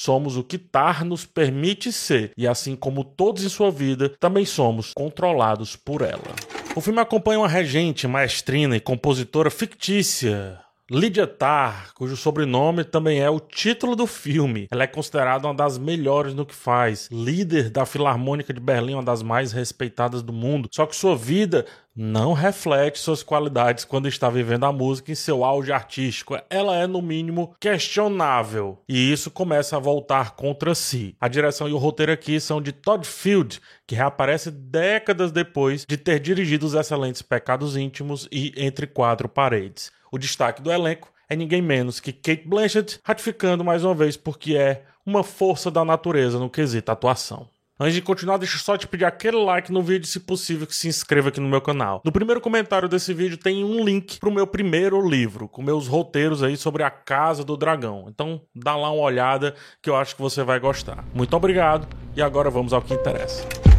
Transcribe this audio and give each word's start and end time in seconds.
somos 0.00 0.38
o 0.38 0.42
que 0.42 0.56
Tar 0.56 1.04
nos 1.04 1.26
permite 1.26 1.92
ser, 1.92 2.32
e 2.34 2.48
assim 2.48 2.74
como 2.74 3.04
todos 3.04 3.44
em 3.44 3.50
sua 3.50 3.70
vida, 3.70 4.08
também 4.18 4.46
somos 4.46 4.94
controlados 4.94 5.76
por 5.76 6.00
ela. 6.00 6.34
O 6.74 6.80
filme 6.80 7.00
acompanha 7.00 7.40
uma 7.40 7.48
regente, 7.48 8.08
maestrina 8.08 8.76
e 8.76 8.80
compositora 8.80 9.50
fictícia, 9.50 10.58
Lydia 10.92 11.24
Tarr, 11.24 11.94
cujo 11.94 12.16
sobrenome 12.16 12.82
também 12.82 13.20
é 13.20 13.30
o 13.30 13.38
título 13.38 13.94
do 13.94 14.08
filme. 14.08 14.66
Ela 14.72 14.82
é 14.82 14.86
considerada 14.88 15.46
uma 15.46 15.54
das 15.54 15.78
melhores 15.78 16.34
no 16.34 16.44
que 16.44 16.52
faz, 16.52 17.08
líder 17.12 17.70
da 17.70 17.86
Filarmônica 17.86 18.52
de 18.52 18.58
Berlim, 18.58 18.94
uma 18.94 19.02
das 19.04 19.22
mais 19.22 19.52
respeitadas 19.52 20.20
do 20.20 20.32
mundo. 20.32 20.68
Só 20.72 20.84
que 20.86 20.96
sua 20.96 21.16
vida 21.16 21.64
não 21.94 22.32
reflete 22.32 22.98
suas 22.98 23.22
qualidades 23.22 23.84
quando 23.84 24.08
está 24.08 24.28
vivendo 24.28 24.64
a 24.64 24.72
música 24.72 25.12
em 25.12 25.14
seu 25.14 25.44
auge 25.44 25.70
artístico. 25.70 26.36
Ela 26.50 26.76
é, 26.76 26.88
no 26.88 27.00
mínimo, 27.00 27.54
questionável. 27.60 28.82
E 28.88 29.12
isso 29.12 29.30
começa 29.30 29.76
a 29.76 29.80
voltar 29.80 30.32
contra 30.32 30.74
si. 30.74 31.14
A 31.20 31.28
direção 31.28 31.68
e 31.68 31.72
o 31.72 31.78
roteiro 31.78 32.10
aqui 32.10 32.40
são 32.40 32.60
de 32.60 32.72
Todd 32.72 33.06
Field, 33.06 33.60
que 33.86 33.94
reaparece 33.94 34.50
décadas 34.50 35.30
depois 35.30 35.86
de 35.88 35.96
ter 35.96 36.18
dirigido 36.18 36.66
os 36.66 36.74
excelentes 36.74 37.22
Pecados 37.22 37.76
Íntimos 37.76 38.26
e 38.32 38.52
Entre 38.56 38.88
Quatro 38.88 39.28
Paredes. 39.28 39.92
O 40.12 40.18
destaque 40.18 40.60
do 40.60 40.72
elenco 40.72 41.12
é 41.28 41.36
ninguém 41.36 41.62
menos 41.62 42.00
que 42.00 42.12
Kate 42.12 42.46
Blanchett, 42.46 42.98
ratificando 43.04 43.64
mais 43.64 43.84
uma 43.84 43.94
vez 43.94 44.16
porque 44.16 44.56
é 44.56 44.82
uma 45.06 45.22
força 45.22 45.70
da 45.70 45.84
natureza 45.84 46.38
no 46.38 46.50
quesito 46.50 46.90
atuação. 46.90 47.48
Antes 47.82 47.94
de 47.94 48.02
continuar, 48.02 48.36
deixa 48.36 48.56
eu 48.56 48.60
só 48.60 48.76
te 48.76 48.86
pedir 48.86 49.06
aquele 49.06 49.38
like 49.38 49.72
no 49.72 49.82
vídeo, 49.82 50.06
se 50.06 50.20
possível, 50.20 50.66
que 50.66 50.74
se 50.74 50.86
inscreva 50.86 51.30
aqui 51.30 51.40
no 51.40 51.48
meu 51.48 51.62
canal. 51.62 52.02
No 52.04 52.12
primeiro 52.12 52.38
comentário 52.38 52.86
desse 52.86 53.14
vídeo 53.14 53.38
tem 53.38 53.64
um 53.64 53.82
link 53.82 54.18
pro 54.18 54.30
meu 54.30 54.46
primeiro 54.46 55.00
livro, 55.08 55.48
com 55.48 55.62
meus 55.62 55.86
roteiros 55.86 56.42
aí 56.42 56.58
sobre 56.58 56.82
a 56.82 56.90
Casa 56.90 57.42
do 57.42 57.56
Dragão. 57.56 58.04
Então 58.08 58.42
dá 58.54 58.76
lá 58.76 58.90
uma 58.90 59.02
olhada 59.02 59.54
que 59.80 59.88
eu 59.88 59.96
acho 59.96 60.14
que 60.14 60.20
você 60.20 60.42
vai 60.42 60.60
gostar. 60.60 61.02
Muito 61.14 61.34
obrigado 61.34 61.88
e 62.14 62.20
agora 62.20 62.50
vamos 62.50 62.74
ao 62.74 62.82
que 62.82 62.92
interessa. 62.92 63.69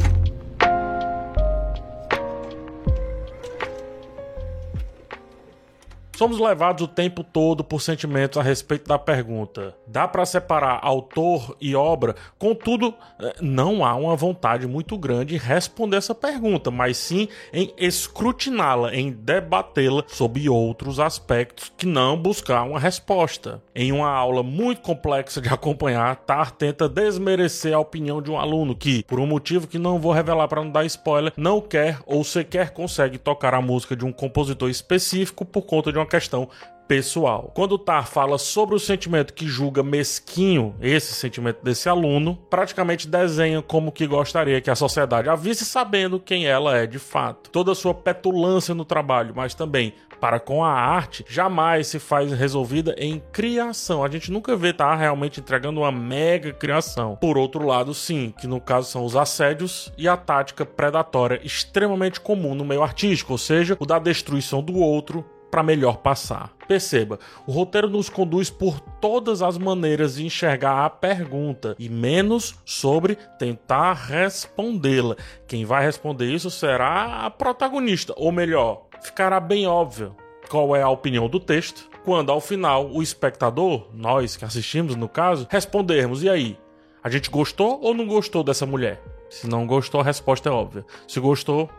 Somos 6.21 6.37
levados 6.37 6.83
o 6.83 6.87
tempo 6.87 7.23
todo 7.23 7.63
por 7.63 7.81
sentimentos 7.81 8.37
a 8.37 8.43
respeito 8.43 8.87
da 8.87 8.99
pergunta. 8.99 9.75
Dá 9.87 10.07
para 10.07 10.23
separar 10.23 10.77
autor 10.83 11.57
e 11.59 11.73
obra? 11.73 12.15
Contudo, 12.37 12.93
eh, 13.19 13.37
não 13.41 13.83
há 13.83 13.95
uma 13.95 14.15
vontade 14.15 14.67
muito 14.67 14.95
grande 14.99 15.33
em 15.33 15.39
responder 15.39 15.97
essa 15.97 16.13
pergunta, 16.13 16.69
mas 16.69 16.97
sim 16.97 17.27
em 17.51 17.73
escrutiná-la, 17.75 18.93
em 18.93 19.09
debatê-la 19.09 20.03
sob 20.05 20.47
outros 20.47 20.99
aspectos 20.99 21.73
que 21.75 21.87
não 21.87 22.15
buscar 22.15 22.61
uma 22.65 22.79
resposta. 22.79 23.59
Em 23.73 23.91
uma 23.91 24.09
aula 24.09 24.43
muito 24.43 24.81
complexa 24.81 25.41
de 25.41 25.49
acompanhar, 25.49 26.17
Tar 26.17 26.51
tenta 26.51 26.87
desmerecer 26.87 27.73
a 27.73 27.79
opinião 27.79 28.21
de 28.21 28.29
um 28.29 28.37
aluno 28.37 28.75
que, 28.75 29.03
por 29.05 29.19
um 29.19 29.25
motivo 29.25 29.65
que 29.65 29.79
não 29.79 29.97
vou 29.97 30.11
revelar 30.11 30.47
para 30.47 30.63
não 30.63 30.69
dar 30.69 30.85
spoiler, 30.85 31.33
não 31.35 31.59
quer 31.59 31.97
ou 32.05 32.23
sequer 32.23 32.69
consegue 32.69 33.17
tocar 33.17 33.55
a 33.55 33.61
música 33.61 33.95
de 33.95 34.05
um 34.05 34.11
compositor 34.11 34.69
específico 34.69 35.43
por 35.43 35.63
conta 35.63 35.91
de 35.91 35.97
uma 35.97 36.10
questão 36.11 36.49
pessoal. 36.91 37.51
Quando 37.55 37.73
o 37.73 37.79
Tar 37.79 38.05
fala 38.05 38.37
sobre 38.37 38.75
o 38.75 38.79
sentimento 38.79 39.33
que 39.33 39.47
julga 39.47 39.81
mesquinho 39.81 40.75
esse 40.81 41.13
sentimento 41.13 41.63
desse 41.63 41.87
aluno, 41.87 42.35
praticamente 42.49 43.07
desenha 43.07 43.61
como 43.61 43.93
que 43.93 44.05
gostaria 44.05 44.59
que 44.59 44.69
a 44.69 44.75
sociedade 44.75 45.29
a 45.29 45.35
visse 45.35 45.63
sabendo 45.63 46.19
quem 46.19 46.45
ela 46.45 46.77
é 46.77 46.85
de 46.85 46.99
fato. 46.99 47.49
Toda 47.49 47.73
sua 47.73 47.93
petulância 47.93 48.75
no 48.75 48.83
trabalho, 48.83 49.33
mas 49.33 49.55
também 49.55 49.93
para 50.19 50.39
com 50.39 50.63
a 50.63 50.69
arte, 50.69 51.25
jamais 51.27 51.87
se 51.87 51.97
faz 51.97 52.31
resolvida 52.31 52.93
em 52.97 53.23
criação. 53.31 54.03
A 54.03 54.09
gente 54.09 54.31
nunca 54.31 54.55
vê 54.55 54.71
Tar 54.71 54.95
realmente 54.95 55.39
entregando 55.39 55.79
uma 55.79 55.91
mega 55.91 56.53
criação. 56.53 57.15
Por 57.15 57.39
outro 57.39 57.65
lado, 57.65 57.91
sim, 57.93 58.31
que 58.39 58.45
no 58.45 58.61
caso 58.61 58.91
são 58.91 59.03
os 59.03 59.15
assédios 59.15 59.91
e 59.97 60.07
a 60.07 60.15
tática 60.15 60.63
predatória 60.63 61.39
extremamente 61.43 62.19
comum 62.19 62.53
no 62.53 62.63
meio 62.63 62.83
artístico, 62.83 63.31
ou 63.31 63.37
seja, 63.37 63.75
o 63.79 63.85
da 63.85 63.97
destruição 63.97 64.61
do 64.61 64.75
outro 64.75 65.25
para 65.51 65.61
melhor 65.61 65.97
passar. 65.97 66.53
Perceba, 66.67 67.19
o 67.45 67.51
roteiro 67.51 67.89
nos 67.89 68.09
conduz 68.09 68.49
por 68.49 68.79
todas 68.79 69.41
as 69.41 69.57
maneiras 69.57 70.15
de 70.15 70.25
enxergar 70.25 70.85
a 70.85 70.89
pergunta 70.89 71.75
e 71.77 71.89
menos 71.89 72.55
sobre 72.63 73.17
tentar 73.37 73.93
respondê-la. 73.93 75.17
Quem 75.45 75.65
vai 75.65 75.83
responder 75.83 76.33
isso 76.33 76.49
será 76.49 77.25
a 77.25 77.29
protagonista, 77.29 78.13
ou 78.15 78.31
melhor, 78.31 78.87
ficará 79.01 79.39
bem 79.39 79.67
óbvio 79.67 80.15
qual 80.49 80.75
é 80.75 80.81
a 80.81 80.89
opinião 80.89 81.27
do 81.27 81.39
texto, 81.39 81.89
quando 82.03 82.31
ao 82.31 82.41
final 82.41 82.89
o 82.89 83.03
espectador, 83.03 83.87
nós 83.93 84.35
que 84.35 84.45
assistimos 84.45 84.95
no 84.95 85.09
caso, 85.09 85.47
respondermos: 85.49 86.23
e 86.23 86.29
aí? 86.29 86.57
A 87.03 87.09
gente 87.09 87.29
gostou 87.29 87.79
ou 87.81 87.93
não 87.93 88.05
gostou 88.05 88.43
dessa 88.43 88.65
mulher? 88.65 89.01
Se 89.29 89.47
não 89.47 89.65
gostou, 89.65 90.01
a 90.01 90.03
resposta 90.03 90.49
é 90.49 90.51
óbvia. 90.51 90.85
Se 91.07 91.19
gostou, 91.19 91.69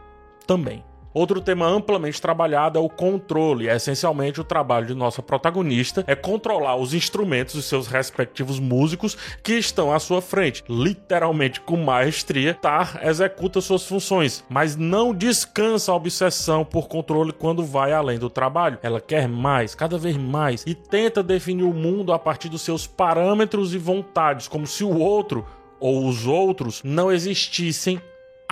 também. 0.46 0.84
Outro 1.14 1.40
tema 1.42 1.66
amplamente 1.66 2.20
trabalhado 2.20 2.78
é 2.78 2.82
o 2.82 2.88
controle. 2.88 3.68
Essencialmente 3.68 4.40
o 4.40 4.44
trabalho 4.44 4.86
de 4.86 4.94
nossa 4.94 5.22
protagonista 5.22 6.02
é 6.06 6.14
controlar 6.14 6.76
os 6.76 6.94
instrumentos 6.94 7.54
de 7.54 7.62
seus 7.62 7.86
respectivos 7.86 8.58
músicos 8.58 9.16
que 9.42 9.52
estão 9.54 9.92
à 9.92 9.98
sua 9.98 10.22
frente. 10.22 10.64
Literalmente 10.68 11.60
com 11.60 11.76
maestria, 11.76 12.54
Tar 12.54 13.00
executa 13.02 13.60
suas 13.60 13.84
funções, 13.84 14.42
mas 14.48 14.74
não 14.76 15.14
descansa 15.14 15.92
a 15.92 15.94
obsessão 15.94 16.64
por 16.64 16.88
controle 16.88 17.32
quando 17.32 17.64
vai 17.64 17.92
além 17.92 18.18
do 18.18 18.30
trabalho. 18.30 18.78
Ela 18.82 19.00
quer 19.00 19.28
mais, 19.28 19.74
cada 19.74 19.98
vez 19.98 20.16
mais, 20.16 20.64
e 20.66 20.74
tenta 20.74 21.22
definir 21.22 21.64
o 21.64 21.74
mundo 21.74 22.12
a 22.12 22.18
partir 22.18 22.48
dos 22.48 22.62
seus 22.62 22.86
parâmetros 22.86 23.74
e 23.74 23.78
vontades, 23.78 24.48
como 24.48 24.66
se 24.66 24.82
o 24.82 24.98
outro 24.98 25.46
ou 25.78 26.06
os 26.06 26.26
outros 26.26 26.80
não 26.84 27.10
existissem 27.10 28.00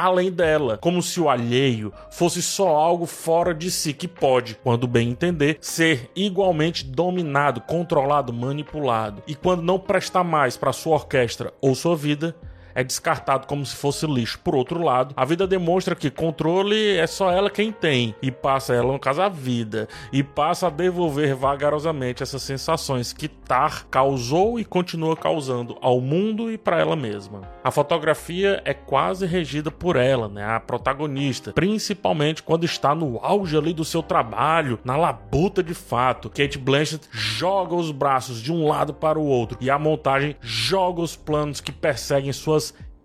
além 0.05 0.31
dela, 0.31 0.79
como 0.79 1.03
se 1.03 1.21
o 1.21 1.29
alheio 1.29 1.93
fosse 2.11 2.41
só 2.43 2.69
algo 2.69 3.07
fora 3.07 3.55
de 3.55 3.71
si 3.71 3.93
que 3.93 4.09
pode, 4.09 4.55
quando 4.63 4.87
bem 4.87 5.11
entender, 5.11 5.59
ser 5.61 6.11
igualmente 6.15 6.85
dominado, 6.85 7.61
controlado, 7.61 8.33
manipulado. 8.33 9.23
E 9.27 9.35
quando 9.35 9.63
não 9.63 9.79
prestar 9.79 10.25
mais 10.25 10.57
para 10.57 10.73
sua 10.73 10.95
orquestra 10.95 11.53
ou 11.61 11.75
sua 11.75 11.97
vida, 11.97 12.35
é 12.75 12.85
descartado 12.85 13.47
como 13.47 13.65
se 13.65 13.77
fosse 13.77 14.07
lixo. 14.07 14.39
Por 14.39 14.55
outro 14.55 14.83
lado, 14.83 15.15
a 15.17 15.25
vida 15.25 15.47
demonstra 15.47 15.95
que 15.95 16.11
controle 16.11 16.97
é 16.97 17.07
só 17.07 17.31
ela 17.31 17.51
quem 17.51 17.73
tem, 17.73 18.15
e 18.23 18.31
passa 18.31 18.75
ela, 18.75 18.93
no 18.93 18.99
caso, 18.99 19.23
a 19.23 19.29
vida, 19.29 19.89
e 20.13 20.23
passa 20.23 20.67
a 20.67 20.71
devolver 20.71 21.35
vagarosamente 21.35 22.23
essas 22.23 22.43
sensações 22.43 23.13
que 23.13 23.29
Tar 23.29 23.87
causou 23.91 24.61
e 24.61 24.65
continua 24.65 25.17
causando 25.17 25.77
ao 25.81 26.01
mundo 26.01 26.53
e 26.53 26.57
para 26.57 26.79
ela 26.79 26.95
mesma. 26.95 27.43
A 27.65 27.71
fotografia 27.73 28.63
é 28.65 28.73
quase 28.73 29.27
regida 29.27 29.71
por 29.73 29.97
ela, 29.97 30.29
né, 30.29 30.45
a 30.45 30.61
protagonista, 30.61 31.53
principalmente 31.53 32.43
quando 32.43 32.65
está 32.65 32.95
no 32.95 33.19
auge 33.23 33.57
ali 33.57 33.73
do 33.73 33.85
seu 33.85 34.03
trabalho, 34.03 34.79
na 34.85 34.97
labuta 34.97 35.63
de 35.63 35.75
fato. 35.75 36.31
Kate 36.31 36.59
Blanchett 36.59 37.09
joga 37.11 37.75
os 37.75 37.91
braços 37.91 38.41
de 38.41 38.53
um 38.53 38.69
lado 38.69 38.95
para 38.95 39.19
o 39.19 39.27
outro 39.27 39.59
e 39.61 39.69
a 39.69 39.79
montagem 39.79 40.37
joga 40.41 41.01
os 41.01 41.17
planos 41.17 41.61
que 41.61 41.73
perseguem 41.73 42.33
suas 42.33 42.60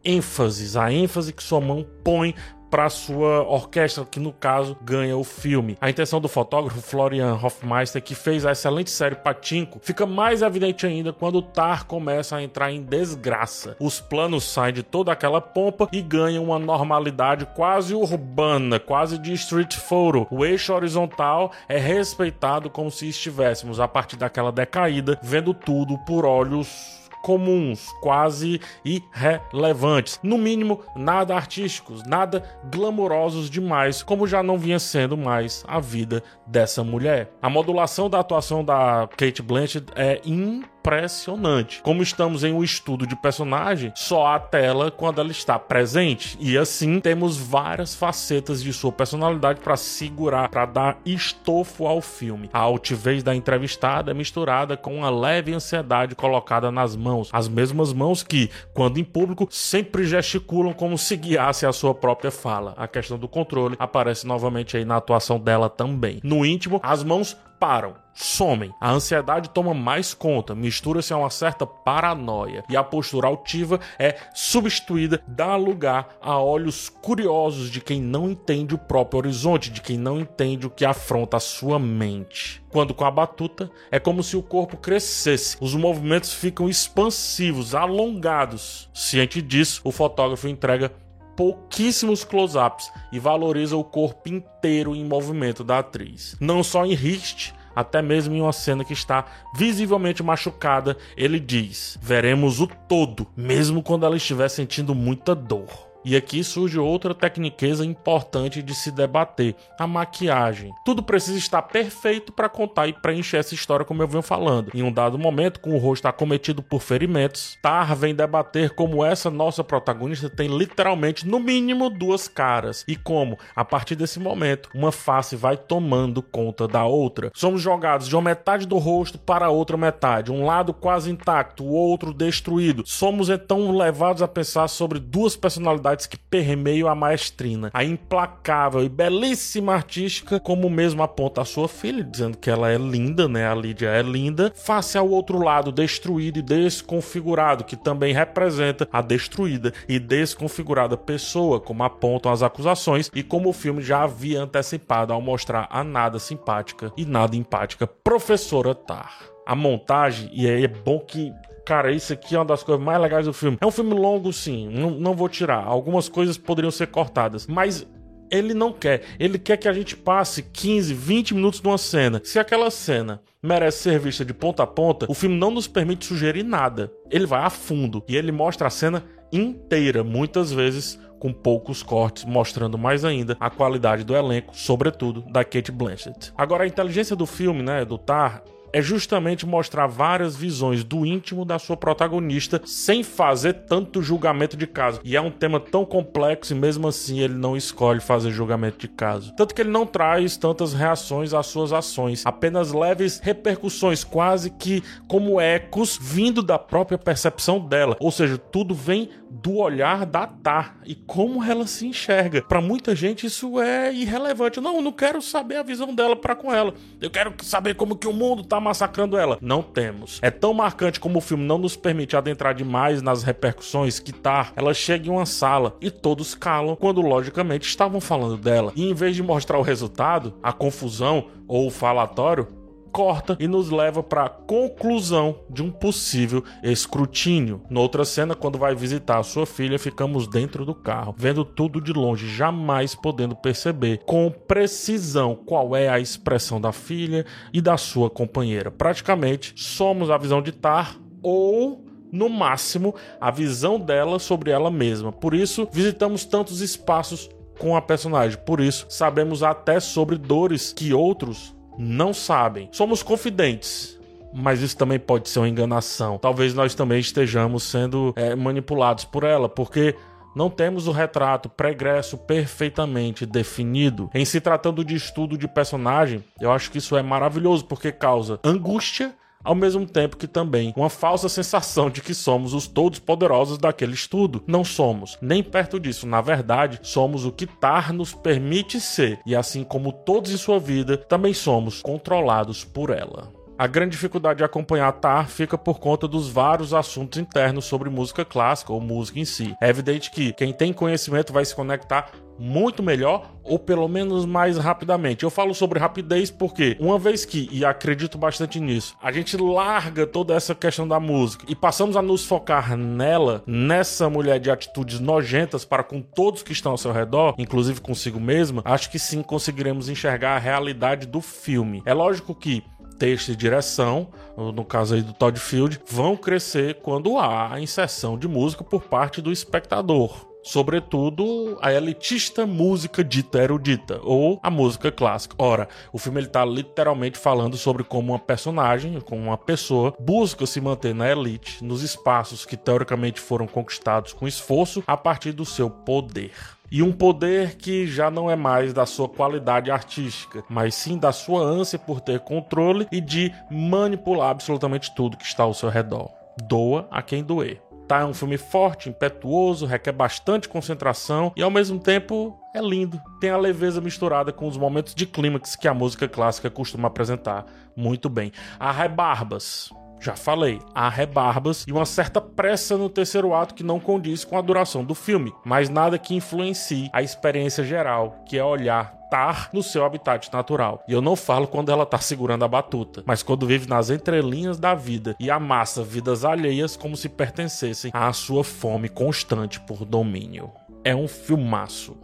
ênfases, 0.05 0.77
a 0.77 0.91
ênfase 0.91 1.33
que 1.33 1.43
sua 1.43 1.59
mão 1.59 1.85
põe 2.03 2.35
para 2.75 2.89
sua 2.89 3.41
orquestra, 3.43 4.03
que 4.03 4.19
no 4.19 4.33
caso 4.33 4.77
ganha 4.81 5.15
o 5.15 5.23
filme. 5.23 5.77
A 5.79 5.89
intenção 5.89 6.19
do 6.19 6.27
fotógrafo 6.27 6.81
Florian 6.81 7.33
Hofmeister, 7.41 8.03
que 8.03 8.13
fez 8.13 8.45
a 8.45 8.51
excelente 8.51 8.91
série 8.91 9.15
Patinco, 9.15 9.79
fica 9.81 10.05
mais 10.05 10.41
evidente 10.41 10.85
ainda 10.85 11.13
quando 11.13 11.35
o 11.37 11.41
Tar 11.41 11.85
começa 11.85 12.35
a 12.35 12.43
entrar 12.43 12.73
em 12.73 12.81
desgraça. 12.83 13.77
Os 13.79 14.01
planos 14.01 14.43
saem 14.43 14.73
de 14.73 14.83
toda 14.83 15.11
aquela 15.11 15.39
pompa 15.39 15.87
e 15.89 16.01
ganham 16.01 16.43
uma 16.43 16.59
normalidade 16.59 17.45
quase 17.55 17.95
urbana, 17.95 18.77
quase 18.77 19.17
de 19.17 19.31
street 19.31 19.77
photo. 19.77 20.27
O 20.29 20.43
eixo 20.43 20.73
horizontal 20.73 21.53
é 21.69 21.77
respeitado 21.77 22.69
como 22.69 22.91
se 22.91 23.07
estivéssemos, 23.07 23.79
a 23.79 23.87
partir 23.87 24.17
daquela 24.17 24.51
decaída, 24.51 25.17
vendo 25.23 25.53
tudo 25.53 25.97
por 25.99 26.25
olhos 26.25 27.04
comuns, 27.25 27.91
quase 28.01 28.61
irrelevantes. 28.85 30.19
No 30.21 30.37
mínimo, 30.37 30.81
nada 30.95 31.35
artísticos, 31.35 32.03
nada 32.03 32.43
glamourosos 32.71 33.49
demais, 33.49 34.03
como 34.03 34.27
já 34.27 34.43
não 34.43 34.59
vinha 34.59 34.77
sendo 34.77 35.17
mais 35.17 35.65
a 35.67 35.79
vida 35.79 36.21
dessa 36.45 36.83
mulher. 36.83 37.31
A 37.41 37.49
modulação 37.49 38.11
da 38.11 38.19
atuação 38.19 38.63
da 38.63 39.09
Kate 39.17 39.41
Blanchett 39.41 39.87
é 39.95 40.21
impressionante 40.23 40.74
impressionante. 40.85 41.81
Como 41.81 42.03
estamos 42.03 42.43
em 42.43 42.53
um 42.53 42.63
estudo 42.63 43.07
de 43.07 43.15
personagem, 43.15 43.91
só 43.95 44.27
a 44.27 44.39
tela 44.39 44.91
quando 44.91 45.19
ela 45.19 45.31
está 45.31 45.57
presente. 45.57 46.37
E 46.39 46.57
assim 46.57 46.99
temos 46.99 47.37
várias 47.37 47.95
facetas 47.95 48.61
de 48.61 48.71
sua 48.71 48.91
personalidade 48.91 49.61
para 49.61 49.75
segurar, 49.75 50.49
para 50.49 50.65
dar 50.67 50.97
estofo 51.03 51.87
ao 51.87 52.01
filme. 52.01 52.49
A 52.53 52.59
altivez 52.59 53.23
da 53.23 53.35
entrevistada 53.35 54.11
é 54.11 54.13
misturada 54.13 54.77
com 54.77 54.95
uma 54.95 55.09
leve 55.09 55.53
ansiedade 55.53 56.13
colocada 56.13 56.71
nas 56.71 56.95
mãos, 56.95 57.29
as 57.33 57.47
mesmas 57.47 57.91
mãos 57.91 58.21
que, 58.21 58.51
quando 58.73 58.99
em 58.99 59.03
público, 59.03 59.47
sempre 59.49 60.05
gesticulam 60.05 60.73
como 60.73 60.97
se 60.97 61.17
guiasse 61.17 61.65
a 61.65 61.73
sua 61.73 61.95
própria 61.95 62.29
fala. 62.29 62.73
A 62.77 62.87
questão 62.87 63.17
do 63.17 63.27
controle 63.27 63.75
aparece 63.79 64.27
novamente 64.27 64.77
aí 64.77 64.85
na 64.85 64.97
atuação 64.97 65.39
dela 65.39 65.69
também. 65.69 66.19
No 66.23 66.45
íntimo, 66.45 66.79
as 66.83 67.03
mãos 67.03 67.35
param 67.59 67.95
somem. 68.15 68.73
A 68.79 68.91
ansiedade 68.91 69.49
toma 69.49 69.73
mais 69.73 70.13
conta, 70.13 70.55
mistura-se 70.55 71.13
a 71.13 71.17
uma 71.17 71.29
certa 71.29 71.67
paranoia 71.67 72.63
e 72.69 72.77
a 72.77 72.83
postura 72.83 73.27
altiva 73.27 73.79
é 73.99 74.15
substituída, 74.33 75.21
dá 75.27 75.55
lugar 75.55 76.15
a 76.21 76.39
olhos 76.39 76.87
curiosos 76.89 77.69
de 77.69 77.81
quem 77.81 78.01
não 78.01 78.31
entende 78.31 78.73
o 78.73 78.79
próprio 78.79 79.19
horizonte, 79.19 79.69
de 79.69 79.81
quem 79.81 79.97
não 79.97 80.19
entende 80.19 80.65
o 80.65 80.69
que 80.69 80.85
afronta 80.85 81.37
a 81.37 81.41
sua 81.41 81.77
mente. 81.77 82.63
Quando 82.69 82.93
com 82.93 83.05
a 83.05 83.11
batuta, 83.11 83.69
é 83.91 83.99
como 83.99 84.23
se 84.23 84.35
o 84.35 84.43
corpo 84.43 84.77
crescesse, 84.77 85.57
os 85.61 85.75
movimentos 85.75 86.33
ficam 86.33 86.69
expansivos, 86.69 87.75
alongados. 87.75 88.89
Ciente 88.93 89.41
disso, 89.41 89.81
o 89.83 89.91
fotógrafo 89.91 90.47
entrega 90.47 90.91
pouquíssimos 91.35 92.23
close-ups 92.23 92.91
e 93.11 93.19
valoriza 93.19 93.75
o 93.75 93.83
corpo 93.83 94.29
inteiro 94.29 94.95
em 94.95 95.03
movimento 95.03 95.63
da 95.63 95.79
atriz. 95.79 96.35
Não 96.39 96.63
só 96.63 96.85
em 96.85 96.93
Rist, 96.93 97.51
até 97.75 98.01
mesmo 98.01 98.33
em 98.33 98.41
uma 98.41 98.53
cena 98.53 98.85
que 98.85 98.93
está 98.93 99.25
visivelmente 99.53 100.23
machucada, 100.23 100.97
ele 101.17 101.39
diz: 101.39 101.97
Veremos 102.01 102.61
o 102.61 102.67
todo, 102.67 103.27
mesmo 103.35 103.83
quando 103.83 104.05
ela 104.05 104.15
estiver 104.15 104.49
sentindo 104.49 104.95
muita 104.95 105.35
dor. 105.35 105.84
E 106.05 106.15
aqui 106.15 106.43
surge 106.43 106.77
outra 106.77 107.15
tecniqueza 107.15 107.83
importante 107.83 108.61
de 108.61 108.75
se 108.75 108.91
debater: 108.91 109.55
a 109.79 109.87
maquiagem. 109.87 110.71
Tudo 110.85 111.01
precisa 111.01 111.39
estar 111.39 111.63
perfeito 111.63 112.31
para 112.31 112.47
contar 112.47 112.87
e 112.87 112.93
preencher 112.93 113.37
essa 113.37 113.55
história, 113.55 113.83
como 113.83 114.03
eu 114.03 114.07
venho 114.07 114.21
falando. 114.21 114.69
Em 114.75 114.83
um 114.83 114.91
dado 114.91 115.17
momento, 115.17 115.59
com 115.59 115.73
o 115.73 115.79
rosto 115.79 116.07
acometido 116.07 116.61
por 116.61 116.79
ferimentos, 116.79 117.57
Tar 117.59 117.95
vem 117.95 118.13
debater 118.13 118.69
como 118.75 119.03
essa 119.03 119.31
nossa 119.31 119.63
protagonista 119.63 120.29
tem 120.29 120.47
literalmente, 120.47 121.27
no 121.27 121.39
mínimo, 121.39 121.89
duas 121.89 122.27
caras. 122.27 122.85
E 122.87 122.95
como, 122.95 123.39
a 123.55 123.65
partir 123.65 123.95
desse 123.95 124.19
momento, 124.19 124.69
uma 124.75 124.91
face 124.91 125.35
vai 125.35 125.57
tomando 125.57 126.21
conta 126.21 126.67
da 126.67 126.85
outra. 126.85 127.31
Somos 127.33 127.63
jogados 127.63 128.07
de 128.07 128.15
uma 128.15 128.21
metade 128.21 128.67
do 128.67 128.77
rosto 128.77 129.17
para 129.17 129.47
a 129.47 129.49
outra 129.49 129.75
metade, 129.75 130.31
um 130.31 130.45
lado 130.45 130.71
quase 130.71 131.09
intacto, 131.09 131.63
o 131.63 131.71
outro 131.71 132.13
destruído. 132.13 132.83
Somos 132.85 133.29
então 133.29 133.75
levados 133.75 134.21
a 134.21 134.27
pensar 134.27 134.67
sobre 134.67 134.99
duas 134.99 135.35
personalidades 135.35 135.94
que 136.03 136.17
permeiam 136.17 136.89
a 136.89 136.95
maestrina, 136.95 137.69
a 137.73 137.83
implacável 137.83 138.83
e 138.83 138.89
belíssima 138.89 139.73
artística, 139.73 140.39
como 140.39 140.69
mesmo 140.69 141.01
aponta 141.01 141.41
a 141.41 141.45
sua 141.45 141.69
filha, 141.69 142.03
dizendo 142.03 142.37
que 142.37 142.49
ela 142.49 142.71
é 142.71 142.77
linda, 142.77 143.27
né? 143.27 143.47
A 143.47 143.55
Lídia 143.55 143.89
é 143.89 144.01
linda, 144.01 144.51
face 144.55 144.97
ao 144.97 145.07
outro 145.07 145.37
lado 145.37 145.71
destruído 145.71 146.39
e 146.39 146.41
desconfigurado, 146.41 147.63
que 147.63 147.77
também 147.77 148.13
representa 148.13 148.87
a 148.91 149.01
destruída 149.01 149.71
e 149.87 149.99
desconfigurada 149.99 150.97
pessoa, 150.97 151.59
como 151.59 151.83
apontam 151.83 152.31
as 152.31 152.43
acusações 152.43 153.09
e 153.15 153.23
como 153.23 153.49
o 153.49 153.53
filme 153.53 153.81
já 153.81 154.03
havia 154.03 154.41
antecipado 154.41 155.13
ao 155.13 155.21
mostrar 155.21 155.67
a 155.69 155.83
nada 155.83 156.19
simpática 156.19 156.91
e 156.97 157.05
nada 157.05 157.35
empática 157.35 157.87
professora 157.87 158.73
Tar. 158.73 159.35
A 159.45 159.55
montagem, 159.55 160.29
e 160.33 160.49
aí 160.49 160.63
é 160.63 160.67
bom 160.67 160.99
que 160.99 161.31
Cara, 161.65 161.91
isso 161.91 162.13
aqui 162.13 162.35
é 162.35 162.37
uma 162.37 162.45
das 162.45 162.61
coisas 162.61 162.83
mais 162.83 163.01
legais 163.01 163.25
do 163.25 163.33
filme. 163.33 163.57
É 163.59 163.65
um 163.65 163.71
filme 163.71 163.93
longo, 163.93 164.31
sim, 164.31 164.69
não, 164.69 164.91
não 164.91 165.15
vou 165.15 165.27
tirar. 165.27 165.63
Algumas 165.65 166.07
coisas 166.07 166.37
poderiam 166.37 166.69
ser 166.69 166.87
cortadas, 166.87 167.47
mas 167.47 167.87
ele 168.29 168.53
não 168.53 168.71
quer. 168.71 169.01
Ele 169.19 169.39
quer 169.39 169.57
que 169.57 169.67
a 169.67 169.73
gente 169.73 169.95
passe 169.97 170.43
15, 170.43 170.93
20 170.93 171.33
minutos 171.33 171.61
numa 171.61 171.77
cena. 171.77 172.21
Se 172.23 172.37
aquela 172.37 172.69
cena 172.69 173.21
merece 173.41 173.79
ser 173.79 173.99
vista 173.99 174.23
de 174.23 174.33
ponta 174.33 174.63
a 174.63 174.67
ponta, 174.67 175.05
o 175.09 175.13
filme 175.13 175.35
não 175.35 175.51
nos 175.51 175.67
permite 175.67 176.05
sugerir 176.05 176.43
nada. 176.43 176.91
Ele 177.09 177.25
vai 177.25 177.41
a 177.41 177.49
fundo 177.49 178.03
e 178.07 178.15
ele 178.15 178.31
mostra 178.31 178.67
a 178.67 178.71
cena 178.71 179.03
inteira, 179.31 180.03
muitas 180.03 180.51
vezes 180.51 180.99
com 181.19 181.33
poucos 181.33 181.81
cortes, 181.81 182.25
mostrando 182.25 182.77
mais 182.77 183.03
ainda 183.03 183.35
a 183.39 183.49
qualidade 183.49 184.03
do 184.03 184.15
elenco, 184.15 184.55
sobretudo 184.55 185.21
da 185.21 185.43
Kate 185.43 185.71
Blanchett. 185.71 186.31
Agora 186.37 186.63
a 186.63 186.67
inteligência 186.67 187.15
do 187.15 187.25
filme, 187.25 187.63
né, 187.63 187.83
do 187.83 187.97
Tar, 187.97 188.43
é 188.75 188.81
justamente 188.81 189.45
mostrar 189.45 189.87
várias 189.87 190.35
visões 190.35 190.83
do 190.83 191.05
íntimo 191.05 191.45
da 191.45 191.57
sua 191.57 191.77
protagonista 191.77 192.61
sem 192.65 193.03
fazer 193.03 193.53
tanto 193.53 194.01
julgamento 194.01 194.57
de 194.57 194.67
caso. 194.67 194.99
E 195.01 195.15
é 195.15 195.21
um 195.21 195.31
tema 195.31 195.61
tão 195.61 195.85
complexo 195.85 196.51
e 196.51 196.57
mesmo 196.57 196.85
assim 196.89 197.21
ele 197.21 197.35
não 197.35 197.55
escolhe 197.55 198.01
fazer 198.01 198.31
julgamento 198.31 198.77
de 198.77 198.89
caso. 198.89 199.33
Tanto 199.37 199.55
que 199.55 199.61
ele 199.61 199.69
não 199.69 199.85
traz 199.85 200.35
tantas 200.35 200.73
reações 200.73 201.33
às 201.33 201.45
suas 201.45 201.71
ações, 201.71 202.25
apenas 202.25 202.73
leves 202.73 203.21
repercussões, 203.23 204.03
quase 204.03 204.49
que 204.49 204.83
como 205.07 205.39
ecos 205.39 205.97
vindo 205.97 206.43
da 206.43 206.59
própria 206.59 206.97
percepção 206.97 207.61
dela. 207.61 207.95
Ou 208.01 208.11
seja, 208.11 208.37
tudo 208.37 208.75
vem 208.75 209.09
do 209.41 209.57
olhar 209.57 210.05
da 210.05 210.25
Tá 210.27 210.75
e 210.85 210.93
como 210.93 211.43
ela 211.43 211.65
se 211.65 211.87
enxerga. 211.87 212.41
Para 212.41 212.61
muita 212.61 212.95
gente 212.95 213.25
isso 213.25 213.59
é 213.59 213.91
irrelevante. 213.93 214.61
Não, 214.61 214.75
eu 214.75 214.81
não 214.81 214.91
quero 214.91 215.21
saber 215.21 215.55
a 215.57 215.63
visão 215.63 215.93
dela 215.93 216.15
para 216.15 216.35
com 216.35 216.53
ela. 216.53 216.73
Eu 217.01 217.09
quero 217.09 217.33
saber 217.41 217.75
como 217.75 217.95
que 217.95 218.07
o 218.07 218.13
mundo 218.13 218.43
tá 218.43 218.59
massacrando 218.59 219.17
ela. 219.17 219.37
Não 219.41 219.61
temos. 219.61 220.19
É 220.21 220.29
tão 220.29 220.53
marcante 220.53 220.99
como 220.99 221.17
o 221.17 221.21
filme 221.21 221.43
não 221.43 221.57
nos 221.57 221.75
permite 221.75 222.15
adentrar 222.15 222.53
demais 222.53 223.01
nas 223.01 223.23
repercussões 223.23 223.99
que 223.99 224.13
tá. 224.13 224.51
Ela 224.55 224.73
chega 224.73 225.07
em 225.07 225.11
uma 225.11 225.25
sala 225.25 225.75
e 225.81 225.89
todos 225.89 226.35
calam 226.35 226.75
quando 226.75 227.01
logicamente 227.01 227.67
estavam 227.67 227.99
falando 227.99 228.37
dela. 228.37 228.71
E 228.75 228.89
em 228.89 228.93
vez 228.93 229.15
de 229.15 229.23
mostrar 229.23 229.57
o 229.57 229.63
resultado, 229.63 230.33
a 230.43 230.53
confusão 230.53 231.27
ou 231.47 231.67
o 231.67 231.71
falatório, 231.71 232.47
corta 232.95 233.35
e 233.41 233.45
nos 233.45 233.69
leva 233.69 234.01
para 234.01 234.23
a 234.23 234.29
conclusão 234.29 235.41
de 235.49 235.61
um 235.61 235.69
possível 235.69 236.41
escrutínio. 236.63 237.61
Noutra 237.69 238.05
cena, 238.05 238.33
quando 238.35 238.57
vai 238.57 238.73
visitar 238.73 239.19
a 239.19 239.23
sua 239.23 239.45
filha, 239.45 239.77
ficamos 239.77 240.29
dentro 240.29 240.65
do 240.65 240.73
carro, 240.73 241.13
vendo 241.17 241.43
tudo 241.43 241.81
de 241.81 241.91
longe, 241.91 242.33
jamais 242.33 242.95
podendo 242.95 243.35
perceber 243.35 243.99
com 244.05 244.31
precisão 244.31 245.35
qual 245.35 245.75
é 245.75 245.89
a 245.89 245.99
expressão 245.99 246.61
da 246.61 246.71
filha 246.71 247.25
e 247.51 247.59
da 247.59 247.75
sua 247.75 248.09
companheira. 248.09 248.71
Praticamente 248.71 249.53
somos 249.57 250.09
a 250.09 250.17
visão 250.17 250.41
de 250.41 250.53
Tar 250.53 250.95
ou 251.21 251.83
no 252.13 252.29
máximo, 252.29 252.95
a 253.19 253.29
visão 253.29 253.77
dela 253.77 254.19
sobre 254.19 254.51
ela 254.51 254.71
mesma. 254.71 255.11
Por 255.11 255.33
isso, 255.33 255.67
visitamos 255.69 256.23
tantos 256.23 256.61
espaços 256.61 257.29
com 257.59 257.75
a 257.75 257.81
personagem. 257.81 258.39
Por 258.45 258.61
isso, 258.61 258.85
sabemos 258.87 259.43
até 259.43 259.81
sobre 259.81 260.17
dores 260.17 260.71
que 260.71 260.93
outros 260.93 261.53
não 261.77 262.13
sabem. 262.13 262.69
Somos 262.71 263.03
confidentes. 263.03 263.95
Mas 264.33 264.61
isso 264.61 264.75
também 264.75 264.99
pode 264.99 265.29
ser 265.29 265.39
uma 265.39 265.47
enganação. 265.47 266.17
Talvez 266.17 266.53
nós 266.53 266.75
também 266.75 266.99
estejamos 266.99 267.63
sendo 267.63 268.13
é, 268.17 268.35
manipulados 268.35 269.05
por 269.05 269.23
ela, 269.23 269.47
porque 269.47 269.95
não 270.35 270.49
temos 270.49 270.87
o 270.87 270.91
retrato 270.91 271.47
pregresso 271.47 272.17
perfeitamente 272.17 273.25
definido. 273.25 274.09
Em 274.13 274.25
se 274.25 274.41
tratando 274.41 274.83
de 274.83 274.93
estudo 274.93 275.37
de 275.37 275.47
personagem, 275.47 276.21
eu 276.41 276.51
acho 276.51 276.69
que 276.69 276.79
isso 276.79 276.97
é 276.97 277.01
maravilhoso 277.01 277.63
porque 277.63 277.93
causa 277.93 278.37
angústia 278.43 279.15
ao 279.45 279.55
mesmo 279.55 279.85
tempo 279.85 280.17
que 280.17 280.27
também 280.27 280.73
uma 280.75 280.89
falsa 280.89 281.29
sensação 281.29 281.89
de 281.89 282.01
que 282.01 282.13
somos 282.13 282.53
os 282.53 282.67
todos 282.67 282.99
poderosos 282.99 283.57
daquele 283.57 283.93
estudo. 283.93 284.43
Não 284.47 284.63
somos, 284.65 285.17
nem 285.21 285.41
perto 285.43 285.79
disso. 285.79 286.07
Na 286.07 286.19
verdade, 286.19 286.79
somos 286.81 287.25
o 287.25 287.31
que 287.31 287.45
Tar 287.45 287.93
nos 287.93 288.13
permite 288.13 288.81
ser, 288.81 289.19
e 289.25 289.35
assim 289.35 289.63
como 289.63 289.93
todos 289.93 290.31
em 290.31 290.37
sua 290.37 290.59
vida, 290.59 290.97
também 290.97 291.33
somos 291.33 291.81
controlados 291.81 292.63
por 292.63 292.89
ela. 292.89 293.31
A 293.57 293.67
grande 293.67 293.91
dificuldade 293.91 294.39
de 294.39 294.43
acompanhar 294.43 294.91
Tar 294.91 295.29
fica 295.29 295.57
por 295.57 295.79
conta 295.79 296.09
dos 296.09 296.27
vários 296.27 296.73
assuntos 296.73 297.17
internos 297.17 297.63
sobre 297.63 297.89
música 297.89 298.25
clássica 298.25 298.73
ou 298.73 298.81
música 298.81 299.17
em 299.17 299.23
si. 299.23 299.55
É 299.61 299.69
evidente 299.69 300.11
que 300.11 300.33
quem 300.33 300.51
tem 300.51 300.73
conhecimento 300.73 301.31
vai 301.31 301.45
se 301.45 301.55
conectar 301.55 302.11
muito 302.37 302.83
melhor 302.83 303.31
ou 303.43 303.59
pelo 303.59 303.87
menos 303.87 304.25
mais 304.25 304.57
rapidamente. 304.57 305.23
Eu 305.23 305.29
falo 305.29 305.53
sobre 305.53 305.79
rapidez 305.79 306.31
porque 306.31 306.75
uma 306.79 306.97
vez 306.97 307.23
que, 307.23 307.47
e 307.51 307.63
acredito 307.63 308.17
bastante 308.17 308.59
nisso, 308.59 308.95
a 309.01 309.11
gente 309.11 309.37
larga 309.37 310.05
toda 310.05 310.33
essa 310.33 310.53
questão 310.53 310.87
da 310.87 310.99
música 310.99 311.45
e 311.47 311.55
passamos 311.55 311.95
a 311.95 312.01
nos 312.01 312.25
focar 312.25 312.75
nela, 312.75 313.43
nessa 313.45 314.09
mulher 314.09 314.39
de 314.39 314.51
atitudes 314.51 314.99
nojentas 314.99 315.63
para 315.63 315.83
com 315.83 316.01
todos 316.01 316.43
que 316.43 316.51
estão 316.51 316.73
ao 316.73 316.77
seu 316.77 316.91
redor, 316.91 317.35
inclusive 317.37 317.79
consigo 317.79 318.19
mesma, 318.19 318.61
acho 318.65 318.89
que 318.89 318.99
sim 318.99 319.21
conseguiremos 319.21 319.87
enxergar 319.87 320.35
a 320.35 320.39
realidade 320.39 321.05
do 321.07 321.21
filme. 321.21 321.81
É 321.85 321.93
lógico 321.93 322.35
que 322.35 322.63
texto 322.97 323.29
e 323.29 323.35
direção, 323.35 324.09
no 324.37 324.65
caso 324.65 324.95
aí 324.95 325.01
do 325.01 325.13
Todd 325.13 325.39
Field, 325.39 325.79
vão 325.89 326.15
crescer 326.17 326.75
quando 326.75 327.17
há 327.17 327.53
a 327.53 327.59
inserção 327.59 328.17
de 328.17 328.27
música 328.27 328.63
por 328.63 328.83
parte 328.83 329.21
do 329.21 329.31
espectador. 329.31 330.35
Sobretudo 330.43 331.57
a 331.59 331.73
elitista 331.73 332.45
música 332.45 333.03
dita 333.03 333.39
erudita, 333.39 333.99
ou 334.03 334.39
a 334.43 334.51
música 334.51 334.91
clássica. 334.91 335.35
Ora, 335.39 335.67
o 335.91 335.97
filme 335.97 336.19
ele 336.19 336.27
tá 336.27 336.45
literalmente 336.45 337.17
falando 337.17 337.57
sobre 337.57 337.83
como 337.83 338.13
uma 338.13 338.19
personagem, 338.19 339.01
como 339.01 339.23
uma 339.23 339.39
pessoa, 339.39 339.95
busca 339.99 340.45
se 340.45 340.61
manter 340.61 340.93
na 340.93 341.09
elite, 341.09 341.63
nos 341.63 341.81
espaços 341.81 342.45
que 342.45 342.55
teoricamente 342.55 343.19
foram 343.19 343.47
conquistados 343.47 344.13
com 344.13 344.27
esforço 344.27 344.83
a 344.85 344.95
partir 344.95 345.31
do 345.31 345.45
seu 345.45 345.67
poder 345.67 346.31
e 346.71 346.81
um 346.81 346.91
poder 346.91 347.55
que 347.55 347.87
já 347.87 348.09
não 348.09 348.29
é 348.29 348.35
mais 348.35 348.73
da 348.73 348.85
sua 348.85 349.07
qualidade 349.07 349.71
artística, 349.71 350.43
mas 350.49 350.75
sim 350.75 350.97
da 350.97 351.11
sua 351.11 351.41
ânsia 351.41 351.79
por 351.79 352.01
ter 352.01 352.19
controle 352.19 352.87
e 352.91 352.99
de 352.99 353.31
manipular 353.49 354.29
absolutamente 354.29 354.93
tudo 354.95 355.17
que 355.17 355.25
está 355.25 355.43
ao 355.43 355.53
seu 355.53 355.69
redor. 355.69 356.09
Doa 356.43 356.87
a 356.91 357.01
quem 357.01 357.23
doer. 357.23 357.61
tá? 357.87 357.99
É 357.99 358.05
um 358.05 358.13
filme 358.13 358.37
forte, 358.37 358.89
impetuoso, 358.89 359.65
requer 359.65 359.91
bastante 359.91 360.49
concentração 360.49 361.31
e 361.35 361.41
ao 361.41 361.51
mesmo 361.51 361.79
tempo 361.79 362.37
é 362.53 362.59
lindo. 362.59 363.01
Tem 363.19 363.29
a 363.29 363.37
leveza 363.37 363.79
misturada 363.79 364.31
com 364.31 364.47
os 364.47 364.57
momentos 364.57 364.95
de 364.95 365.05
clímax 365.05 365.55
que 365.55 365.67
a 365.67 365.73
música 365.73 366.07
clássica 366.07 366.49
costuma 366.49 366.87
apresentar 366.87 367.45
muito 367.75 368.09
bem. 368.09 368.31
A 368.59 368.71
Rebarbas. 368.71 369.69
Já 369.99 370.15
falei, 370.15 370.59
há 370.73 370.89
rebarbas 370.89 371.65
e 371.67 371.71
uma 371.71 371.85
certa 371.85 372.21
pressa 372.21 372.77
no 372.77 372.89
terceiro 372.89 373.33
ato 373.33 373.55
que 373.55 373.63
não 373.63 373.79
condiz 373.79 374.23
com 374.23 374.37
a 374.37 374.41
duração 374.41 374.83
do 374.83 374.93
filme, 374.93 375.33
mas 375.43 375.69
nada 375.69 375.97
que 375.97 376.15
influencie 376.15 376.89
a 376.93 377.01
experiência 377.01 377.63
geral, 377.63 378.23
que 378.27 378.37
é 378.37 378.43
olhar 378.43 378.95
estar 379.05 379.49
no 379.53 379.63
seu 379.63 379.85
habitat 379.85 380.31
natural. 380.31 380.83
E 380.87 380.91
eu 380.91 381.01
não 381.01 381.15
falo 381.15 381.47
quando 381.47 381.71
ela 381.71 381.85
tá 381.85 381.97
segurando 381.97 382.43
a 382.43 382.47
batuta, 382.47 383.03
mas 383.05 383.23
quando 383.23 383.47
vive 383.47 383.67
nas 383.67 383.89
entrelinhas 383.89 384.59
da 384.59 384.75
vida 384.75 385.15
e 385.19 385.31
amassa 385.31 385.83
vidas 385.83 386.25
alheias 386.25 386.75
como 386.75 386.97
se 386.97 387.07
pertencessem 387.07 387.91
à 387.93 388.11
sua 388.11 388.43
fome 388.43 388.89
constante 388.89 389.59
por 389.61 389.85
domínio. 389.85 390.51
É 390.83 390.95
um 390.95 391.07
filmaço. 391.07 391.97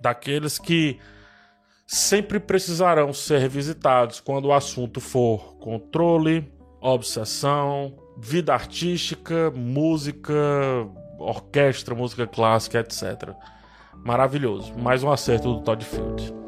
Daqueles 0.00 0.58
que 0.58 0.98
sempre 1.86 2.40
precisarão 2.40 3.12
ser 3.12 3.38
revisitados 3.38 4.20
quando 4.20 4.46
o 4.46 4.52
assunto 4.52 5.00
for 5.00 5.56
controle, 5.58 6.50
obsessão, 6.80 7.94
vida 8.16 8.54
artística, 8.54 9.50
música, 9.50 10.34
orquestra, 11.18 11.94
música 11.94 12.26
clássica, 12.26 12.80
etc. 12.80 13.34
Maravilhoso. 14.04 14.72
Mais 14.78 15.02
um 15.02 15.10
acerto 15.10 15.54
do 15.54 15.60
Todd 15.60 15.84
Field. 15.84 16.39